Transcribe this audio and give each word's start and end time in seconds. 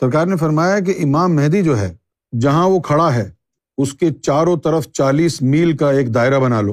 سرکار 0.00 0.26
نے 0.26 0.36
فرمایا 0.36 0.80
کہ 0.80 0.94
امام 1.02 1.36
مہدی 1.36 1.62
جو 1.62 1.80
ہے، 1.80 1.96
جہاں 2.40 2.68
وہ 2.68 2.80
کھڑا 2.80 3.14
ہے، 3.14 3.30
اس 3.78 3.92
کے 3.94 4.10
چاروں 4.10 4.56
طرف 4.56 4.86
چالیس 4.92 5.42
میل 5.42 5.76
کا 5.76 5.90
ایک 5.90 6.14
دائرہ 6.14 6.38
بنا 6.38 6.60
لو۔ 6.60 6.72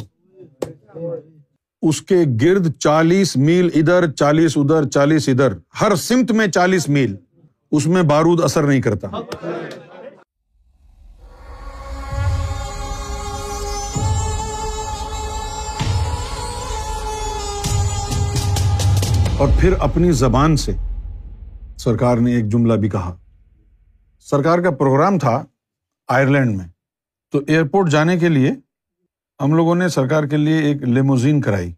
اس 1.82 2.02
کے 2.02 2.16
گرد 2.42 2.72
چالیس 2.80 3.38
میل 3.38 3.70
ادھر، 3.76 4.12
چالیس 4.12 4.58
ادھر 4.58 4.90
چالیس 4.90 5.30
ادھر، 5.30 5.54
ہر 5.82 5.96
سمت 5.96 6.32
میں 6.32 6.48
چالیس 6.48 6.90
میل۔ 6.90 7.16
اس 7.72 7.88
میں 7.88 8.02
بارود 8.02 8.42
اثر 8.44 8.64
نہیں 8.64 8.82
کرتا۔ 8.82 9.08
اور 19.38 19.48
پھر 19.60 19.74
اپنی 19.80 20.12
زبان 20.12 20.58
سے 20.58 20.72
سرکار 21.84 22.18
نے 22.18 22.36
ایک 22.36 22.46
جملہ 22.46 22.74
بھی 22.74 22.90
کہا۔ 22.90 23.16
سرکار 24.20 24.60
کا 24.60 24.72
پروگرام 24.72 25.20
تھا 25.20 25.46
آئرلینڈ 26.08 26.58
میں۔ 26.58 26.68
تو 27.32 27.42
ایئرپورٹ 27.48 27.90
جانے 27.90 28.20
کے 28.20 28.30
لیے 28.30 28.52
ہم 29.44 29.54
لوگوں 29.54 29.76
نے 29.76 29.88
سرکار 29.88 30.24
کے 30.24 30.38
لیے 30.38 30.58
ایک 30.58 30.84
لیموزین 30.84 31.42
کرائی۔ 31.42 31.74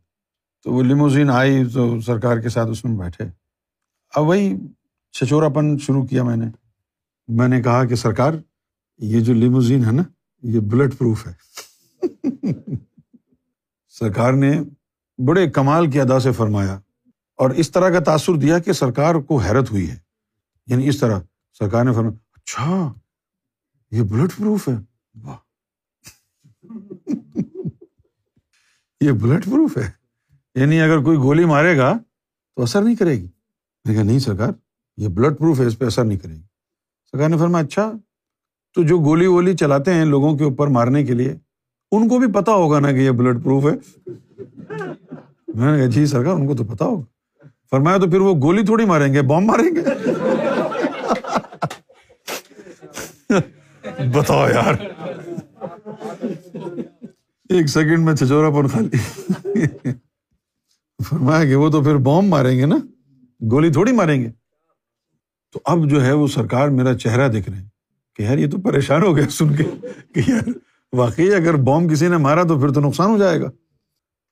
تو 0.63 0.73
وہ 0.73 0.83
لیموزین 0.83 1.29
آئی 1.29 1.65
تو 1.65 2.01
سرکار 2.01 2.37
کے 2.37 2.49
ساتھ 2.49 2.69
اس 2.69 2.85
میں 2.85 2.97
بیٹھے۔ 2.97 3.25
اب 4.15 4.23
وہی 4.23 4.57
چھچورا 5.11 5.49
پن 5.49 5.77
شروع 5.77 6.05
کیا 6.05 6.23
میں 6.23 6.37
نے۔ 6.37 6.45
میں 7.27 7.47
نے 7.47 7.61
کہا 7.61 7.85
کہ 7.85 7.95
سرکار، 7.95 8.33
یہ 8.97 9.19
جو 9.19 9.33
لیموزین 9.33 9.85
ہے 9.85 9.91
نا، 9.91 10.03
یہ 10.41 10.59
بلٹ 10.59 10.97
پروف 10.97 11.27
ہے۔ 11.27 11.33
سرکار 13.89 14.33
نے 14.33 14.61
بڑے 15.25 15.49
کمال 15.49 15.91
کی 15.91 16.01
ادا 16.01 16.19
سے 16.19 16.31
فرمایا۔ 16.31 16.79
اور 17.35 17.49
اس 17.49 17.71
طرح 17.71 17.89
کا 17.89 17.99
تاثر 17.99 18.33
دیا 18.33 18.59
کہ 18.59 18.73
سرکار 18.73 19.15
کو 19.15 19.37
حیرت 19.37 19.71
ہوئی 19.71 19.89
ہے۔ 19.91 19.97
یعنی 20.67 20.87
اس 20.87 20.99
طرح 20.99 21.19
سرکار 21.59 21.85
نے 21.85 21.93
فرمایا 21.93 22.11
اچھا 22.33 22.93
یہ 23.91 24.01
بلٹ 24.01 24.29
پروف 24.37 24.69
ہے۔ 24.69 24.73
واہ۔ 25.23 25.35
یہ 29.01 29.11
بلٹ 29.11 29.45
پروف 29.45 29.77
ہے۔ 29.77 29.91
یعنی 30.55 30.81
اگر 30.81 30.99
کوئی 31.03 31.17
گولی 31.17 31.45
مارے 31.45 31.77
گا 31.77 31.97
تو 32.55 32.63
اثر 32.63 32.81
نہیں 32.81 32.95
کرے 32.95 33.11
گی۔ 33.11 33.27
میں 33.85 33.95
کہا، 33.95 34.03
نہیں 34.03 34.19
سرکار، 34.19 34.49
یہ 34.97 35.07
بلڈ 35.07 35.37
پروف 35.37 35.59
ہے، 35.59 35.65
اس 35.65 35.79
پہ 35.79 35.85
اثر 35.85 36.03
نہیں 36.03 36.19
کرے 36.19 36.33
گی۔ 36.33 36.41
سرکار 37.11 37.29
نے 37.29 37.37
فرمایا 37.37 37.65
اچھا 37.65 37.91
تو 38.73 38.83
جو 38.83 38.97
گولی 38.97 39.27
وولی 39.27 39.55
چلاتے 39.55 39.93
ہیں 39.93 40.05
لوگوں 40.05 40.37
کے 40.37 40.43
اوپر 40.43 40.67
مارنے 40.67 41.05
کے 41.05 41.13
لیے، 41.13 41.35
ان 41.91 42.09
کو 42.09 42.19
بھی 42.19 42.33
پتا 42.33 42.51
ہوگا 42.51 42.79
نا 42.79 42.91
کہ 42.91 42.97
یہ 42.97 43.11
بلڈ 43.11 43.43
پروف 43.43 43.63
ہے۔ 43.63 44.01
میں 45.55 45.71
نے 45.71 45.77
کہا 45.77 45.85
جی 45.85 46.05
سرکار، 46.05 46.33
ان 46.33 46.47
کو 46.47 46.55
تو 46.55 46.63
پتا 46.63 46.85
ہوگا۔ 46.85 47.14
فرمایا 47.75 47.97
تو 47.97 48.09
پھر 48.09 48.19
وہ 48.19 48.33
گولی 48.41 48.63
تھوڑی 48.63 48.85
ماریں 48.85 49.13
گے 49.13 49.21
بام 49.21 49.45
ماریں 49.45 49.75
گے؟ 49.75 49.81
بتاؤ 54.13 54.47
یار۔ 54.49 54.73
ایک 57.49 57.67
سیکنڈ 57.67 57.99
میں 57.99 58.15
چھچورا 58.15 58.49
پن 58.49 58.67
خالی۔ 58.67 58.97
فرمایا 61.03 61.45
کہ 61.45 61.55
وہ 61.55 61.69
تو 61.69 61.83
پھر 61.83 61.95
بام 61.95 62.25
ماریں 62.25 62.59
گے 62.59 62.65
نا، 62.65 62.75
گولی 63.51 63.71
تھوڑی 63.71 63.91
ماریں 63.91 64.23
گے۔ 64.23 64.31
تو 65.53 65.59
اب 65.65 65.89
جو 65.89 66.05
ہے 66.05 66.11
وہ 66.11 66.27
سرکار 66.27 66.67
میرا 66.67 66.97
چہرہ 66.97 67.27
دیکھ 67.27 67.49
رہے 67.49 67.57
ہیں 67.57 67.69
کہ 68.15 68.23
یار 68.23 68.37
یہ 68.37 68.49
تو 68.49 68.57
پریشان 68.57 69.03
ہو 69.03 69.15
گیا 69.15 69.29
سن 69.29 69.55
کے 69.55 69.63
کہ 70.13 70.31
یار 70.31 70.49
واقعی 70.93 71.33
اگر 71.33 71.53
بام 71.53 71.87
کسی 71.87 72.07
نے 72.07 72.17
مارا 72.17 72.43
تو 72.43 72.59
پھر 72.59 72.69
تو 72.69 72.81
نقصان 72.81 73.09
ہو 73.09 73.17
جائے 73.17 73.41
گا۔ 73.41 73.51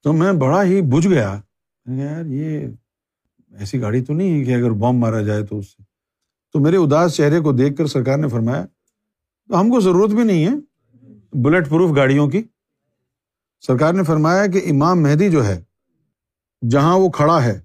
تو 0.03 0.13
میں 0.13 0.31
بڑا 0.31 0.63
ہی 0.63 0.81
بجھ 0.81 1.07
گیا۔ 1.07 1.41
یار 1.85 2.25
یہ 2.25 2.67
ایسی 3.59 3.81
گاڑی 3.81 4.01
تو 4.01 4.13
نہیں 4.13 4.39
ہے 4.39 4.45
کہ 4.45 4.55
اگر 4.55 4.71
بام 4.71 4.97
مارا 4.97 5.21
جائے 5.21 5.45
تو 5.45 5.59
اس 5.59 5.67
سے۔ 5.67 5.83
تو 6.53 6.59
میرے 6.59 6.77
اداس 6.77 7.15
چہرے 7.15 7.39
کو 7.39 7.51
دیکھ 7.51 7.75
کر 7.75 7.87
سرکار 7.87 8.17
نے 8.17 8.27
فرمایا 8.27 8.65
ہم 9.59 9.69
کو 9.69 9.79
ضرورت 9.79 10.11
بھی 10.11 10.23
نہیں 10.23 10.45
ہے 10.45 10.51
بلٹ 11.33 11.69
پروف 11.69 11.95
گاڑیوں 11.95 12.27
کی۔ 12.27 12.41
سرکار 13.67 13.93
نے 13.93 14.03
فرمایا 14.03 14.47
کہ 14.47 14.61
امام 14.69 15.03
مہدی 15.03 15.29
جو 15.29 15.45
ہے، 15.45 15.63
جہاں 16.69 16.97
وہ 16.99 17.09
کھڑا 17.09 17.43
ہے، 17.43 17.59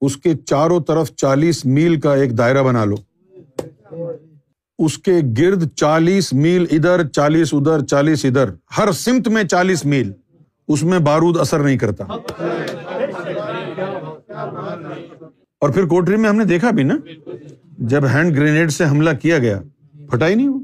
اس 0.00 0.16
کے 0.16 0.34
چاروں 0.36 0.80
طرف 0.80 1.10
چالیس 1.12 1.64
میل 1.64 2.00
کا 2.00 2.14
ایک 2.14 2.38
دائرہ 2.38 2.62
بنا 2.62 2.84
لو۔ 2.84 2.94
اس 4.78 4.98
کے 4.98 5.12
گرد 5.38 5.68
چالیس 5.76 6.32
میل 6.32 6.66
ادھر، 6.70 7.08
چالیس 7.08 7.54
ادھر 7.54 7.84
چالیس 7.84 8.24
ادھر، 8.24 8.50
ہر 8.78 8.92
سمت 8.92 9.28
میں 9.28 9.44
چالیس 9.44 9.84
میل۔ 9.84 10.12
اس 10.68 10.82
میں 10.82 10.98
بارود 10.98 11.36
اثر 11.36 11.58
نہیں 11.58 11.78
کرتا۔ 11.78 12.04
اور 15.62 15.70
پھر 15.70 15.86
کوٹری 15.86 16.16
میں 16.16 16.28
ہم 16.28 16.36
نے 16.36 16.44
دیکھا 16.44 16.70
بھی 16.70 16.82
نا، 16.82 16.94
جب 17.78 18.06
ہینڈ 18.06 18.36
گرینیڈ 18.36 18.72
سے 18.72 18.84
حملہ 18.84 19.10
کیا 19.22 19.38
گیا، 19.38 19.60
پھٹا 20.10 20.28
ہی 20.28 20.34
نہیں 20.34 20.48
وہ 20.48 20.60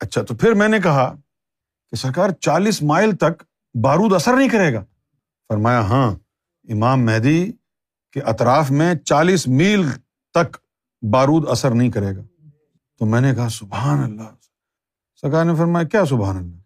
اچھا 0.00 0.22
تو 0.22 0.34
پھر 0.34 0.54
میں 0.54 0.68
نے 0.68 0.78
کہا 0.78 1.16
کہ 1.90 1.96
سرکار 1.96 2.30
چالیس 2.30 2.82
مائل 2.82 3.16
تک 3.16 3.42
بارود 3.82 4.12
اثر 4.12 4.36
نہیں 4.36 4.48
کرے 4.48 4.74
گا۔ 4.74 4.84
فرمایا 5.48 5.80
ہاں 5.80 6.10
امام 6.68 7.04
مہدی 7.04 7.52
کے 8.12 8.20
اطراف 8.20 8.70
میں 8.70 8.94
چالیس 8.94 9.48
میل 9.48 9.82
تک 10.34 10.56
بارود 11.12 11.48
اثر 11.48 11.70
نہیں 11.70 11.90
کرے 11.90 12.16
گا۔ 12.16 12.22
تو 12.98 13.06
میں 13.06 13.20
نے 13.20 13.34
کہا، 13.34 13.48
سبحان 13.48 14.04
اللہ۔ 14.04 14.34
سرکار 15.20 15.44
نے 15.44 15.54
فرمایا، 15.54 15.86
کیا 15.86 16.04
سبحان 16.04 16.36
اللہ؟ 16.36 16.56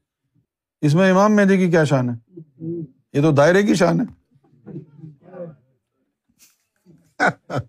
اس 0.81 0.95
میں 0.95 1.11
امام 1.11 1.37
مہدی 1.37 1.57
کی 1.57 1.71
کیا 1.71 1.85
شان 1.85 2.11
ہے؟ 2.11 2.41
یہ 3.13 3.23
تو 3.23 3.33
دائرے 3.33 3.63
کی 3.63 3.75
شان 3.75 4.01
ہے۔ 4.01 4.20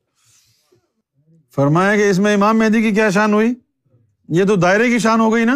فرمایا 1.56 1.96
کہ 1.96 2.10
اس 2.10 2.20
میں 2.20 2.34
امام 2.34 2.60
مہدی 2.60 2.82
کی 2.82 2.92
کیا 2.92 3.10
شان 3.10 3.34
ہوئی؟ 3.34 3.54
یہ 4.28 4.44
تو 4.44 4.56
دائرے 4.56 4.90
کی 4.90 5.00
شان 5.00 5.20
ہو 5.20 5.34
گئی 5.34 5.46
نا۔ 5.46 5.56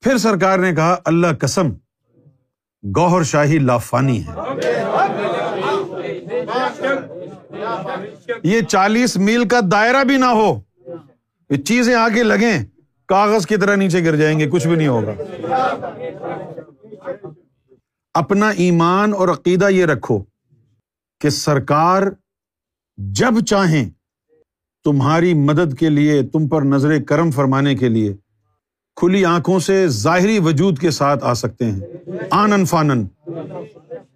پھر 0.00 0.18
سرکار 0.18 0.58
نے 0.58 0.74
کہا، 0.74 0.96
اللہ 1.04 1.26
قسم، 1.40 1.68
گوہر 2.96 3.22
شاہی 3.22 3.58
لافانی 3.58 4.22
ہے 4.26 4.32
یہ 8.42 8.60
چالیس 8.60 9.16
میل 9.16 9.48
کا 9.48 9.60
دائرہ 9.72 10.04
بھی 10.04 10.16
نہ 10.16 10.24
ہو۔ 10.24 10.60
یہ 11.50 11.56
چیزیں 11.56 11.94
آگے 11.94 12.22
لگیں، 12.22 12.64
کاغذ 13.08 13.46
کی 13.46 13.56
طرح 13.56 13.76
نیچے 13.76 14.04
گر 14.04 14.16
جائیں 14.16 14.38
گے، 14.40 14.50
کچھ 14.50 14.66
بھی 14.66 14.76
نہیں 14.76 14.88
ہوگا۔ 14.88 15.12
اپنا 18.14 18.48
ایمان 18.48 19.12
اور 19.12 19.28
عقیدہ 19.28 19.68
یہ 19.68 19.86
رکھو 19.86 20.24
کہ 21.20 21.30
سرکار 21.30 22.02
جب 23.02 23.44
چاہیں 23.46 23.90
تمہاری 24.84 25.34
مدد 25.34 25.78
کے 25.78 25.88
لیے، 25.88 26.22
تم 26.22 26.48
پر 26.48 26.62
نظر 26.62 27.02
کرم 27.02 27.30
فرمانے 27.30 27.74
کے 27.74 27.88
لیے 27.88 28.16
کھلی 28.96 29.24
آنکھوں 29.24 29.58
سے 29.58 29.88
ظاہری 29.88 30.38
وجود 30.38 30.78
کے 30.78 30.90
ساتھ 30.90 31.24
آ 31.24 31.34
سکتے 31.34 31.64
ہیں۔ 31.64 31.80
آنن 32.30 32.64
فانن، 32.64 33.06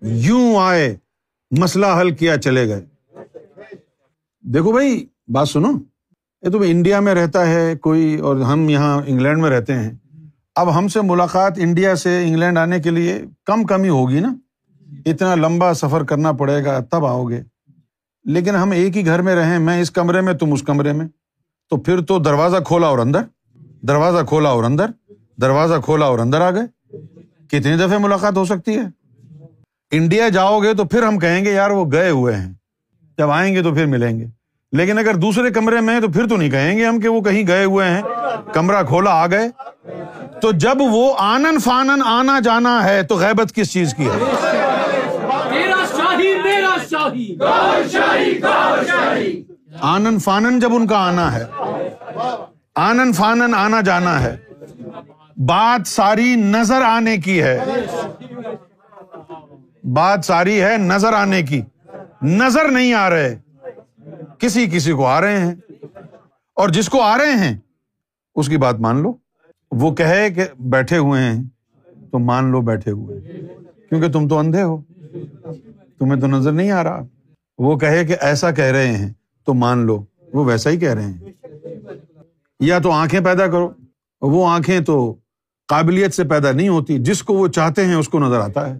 یوں 0.02 0.56
آئے، 0.56 0.96
مسئلہ 1.58 1.86
حل 2.00 2.10
کیا 2.10 2.36
چلے 2.36 2.68
گئے۔ 2.68 2.84
دیکھو 4.40 4.72
بھائی، 4.72 5.06
بات 5.28 5.48
سنو۔ 5.48 5.70
یہ 6.42 6.50
تو 6.50 6.62
انڈیا 6.62 7.00
میں 7.00 7.14
رہتا 7.14 7.46
ہے، 7.46 7.76
کوئی 7.76 8.16
اور 8.16 8.36
ہم 8.36 8.68
یہاں 8.68 9.02
انگلینڈ 9.06 9.38
میں 9.38 9.50
رہتے 9.50 9.74
ہیں۔ 9.74 9.92
اب 10.54 10.78
ہم 10.78 10.88
سے 10.88 11.00
ملاقات 11.00 11.52
انڈیا 11.56 11.96
سے 11.96 12.24
انگلینڈ 12.24 12.58
آنے 12.58 12.80
کے 12.80 12.90
لیے 12.90 13.22
کم 13.44 13.64
کم 13.64 13.82
ہی 13.82 13.88
ہوگی 13.88 14.20
نا؟ 14.20 14.34
اتنا 15.06 15.34
لمبا 15.34 15.74
سفر 15.74 16.04
کرنا 16.04 16.32
پڑے 16.32 16.64
گا، 16.64 16.78
تب 16.78 17.06
آؤ 17.06 17.24
گے۔ 17.24 17.53
لیکن 18.24 18.56
ہم 18.56 18.70
ایک 18.70 18.96
ہی 18.96 19.06
گھر 19.06 19.22
میں 19.22 19.34
رہیں، 19.34 19.58
میں 19.58 19.80
اس 19.80 19.90
کمرے 19.90 20.20
میں، 20.20 20.32
تم 20.32 20.52
اس 20.52 20.62
کمرے 20.62 20.92
میں۔ 20.92 21.06
تو 21.70 21.76
پھر 21.76 22.00
تو 22.00 22.18
دروازہ 22.18 22.56
کھولا 22.66 22.86
اور 22.86 22.98
اندر، 22.98 23.20
دروازہ 23.82 24.24
کھولا 24.24 24.48
اور 24.48 24.64
اندر، 24.64 24.86
دروازہ 25.40 25.74
کھولا 25.84 26.06
اور 26.06 26.18
اندر 26.18 26.40
آ 26.40 26.50
گئے۔ 26.50 26.96
کتنی 27.48 27.76
دفعہ 27.76 27.98
ملاقات 27.98 28.36
ہو 28.36 28.44
سکتی 28.44 28.76
ہے؟ 28.76 28.82
انڈیا 29.90 30.28
جاؤ 30.28 30.60
گے 30.60 30.74
تو 30.74 30.84
پھر 30.84 31.02
ہم 31.02 31.18
کہیں 31.18 31.44
گے، 31.44 31.52
یار 31.52 31.70
وہ 31.70 31.84
گئے 31.92 32.10
ہوئے 32.10 32.36
ہیں۔ 32.36 32.52
جب 33.18 33.30
آئیں 33.30 33.54
گے 33.54 33.62
تو 33.62 33.74
پھر 33.74 33.86
ملیں 33.86 34.20
گے۔ 34.20 34.26
لیکن 34.72 34.98
اگر 34.98 35.14
دوسرے 35.14 35.50
کمرے 35.50 35.80
میں 35.80 36.00
تو 36.00 36.08
پھر 36.08 36.26
تو 36.26 36.36
نہیں 36.36 36.50
کہیں 36.50 36.78
گے 36.78 36.86
ہم 36.86 37.00
کہ 37.00 37.08
وہ 37.08 37.20
کہیں 37.20 37.46
گئے 37.46 37.64
ہوئے 37.64 37.90
ہیں۔ 37.90 38.02
کمرہ 38.52 38.82
کھولا، 38.82 39.10
آ 39.10 39.26
گئے۔ 39.26 39.48
تو 40.40 40.52
جب 40.52 40.74
وہ 40.78 41.14
آنن 41.18 41.58
فانن 41.58 42.02
آنا 42.04 42.40
جانا 42.40 42.84
ہے 42.84 43.02
تو 43.02 43.16
غیبت 43.16 43.54
کس 43.54 43.72
چیز 43.72 43.94
کی 43.94 44.06
ہے؟ 44.06 44.63
آنن 49.80 50.18
فانن 50.18 50.58
جب 50.58 50.74
ان 50.74 50.86
کا 50.86 50.98
آنا 50.98 51.34
ہے۔ 51.34 51.44
آنن 52.74 53.12
فانن 53.12 53.54
آنا 53.54 53.80
جانا 53.80 54.22
ہے۔ 54.22 54.36
بات 55.36 55.88
ساری 55.88 56.34
نظر 56.36 56.82
آنے 56.82 57.16
کی 57.16 57.42
ہے۔ 57.42 57.60
بات 59.84 60.24
ساری 60.24 60.62
ہے 60.62 60.76
نظر 60.78 61.12
آنے 61.12 61.42
کی۔ 61.42 61.62
نظر 62.22 62.68
نہیں 62.68 62.94
آ 62.94 63.10
رہے۔ 63.10 63.38
کسی 64.38 64.66
کسی 64.66 64.92
کو 64.92 65.06
آ 65.06 65.20
رہے 65.20 65.38
ہیں۔ 65.38 65.54
اور 66.56 66.68
جس 66.68 66.88
کو 66.88 67.02
آ 67.02 67.18
رہے 67.18 67.32
ہیں 67.32 67.58
اس 68.34 68.48
کی 68.48 68.56
بات 68.56 68.80
مان 68.80 69.02
لو۔ 69.02 69.12
وہ 69.70 69.94
کہے 69.94 70.30
کہ 70.30 70.44
بیٹھے 70.58 70.98
ہوئے 70.98 71.22
ہیں۔ 71.22 71.42
تو 72.10 72.18
مان 72.18 72.44
لو 72.44 72.60
بیٹھے 72.60 72.90
ہوئے 72.90 73.20
کیونکہ 73.88 74.12
تم 74.12 74.28
تو 74.28 74.38
اندھے 74.38 74.62
ہو۔ 74.62 74.93
تمہیں 76.04 76.20
تو 76.20 76.26
نظر 76.26 76.52
نہیں 76.52 76.70
آ 76.70 76.82
رہا؟ 76.84 77.00
وہ 77.58 77.76
کہے 77.76 78.04
کہ 78.04 78.16
ایسا 78.20 78.50
کہہ 78.50 78.64
رہے 78.64 78.86
ہیں، 78.86 79.12
تو 79.44 79.54
مان 79.54 79.78
لو، 79.78 80.04
وہ 80.32 80.44
ویسا 80.44 80.70
ہی 80.70 80.76
کہہ 80.76 80.94
رہے 80.94 81.02
ہیں۔ 81.02 81.18
یا 82.60 82.78
تو 82.78 82.90
آنکھیں 82.90 83.20
پیدا 83.20 83.46
کرو، 83.46 83.70
وہ 84.20 84.48
آنکھیں 84.48 84.80
تو 84.80 85.14
قابلیت 85.68 86.14
سے 86.14 86.24
پیدا 86.24 86.52
نہیں 86.52 86.68
ہوتی، 86.68 86.98
جس 86.98 87.22
کو 87.22 87.34
وہ 87.34 87.48
چاہتے 87.48 87.84
ہیں، 87.84 87.94
اس 87.94 88.08
کو 88.08 88.18
نظر 88.18 88.40
آتا 88.40 88.70
ہے۔ 88.70 88.78